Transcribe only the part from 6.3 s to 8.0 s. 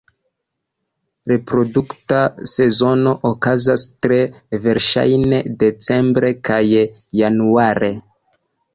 kaj januare.